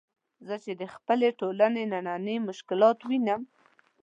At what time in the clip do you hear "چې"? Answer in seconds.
0.63-0.71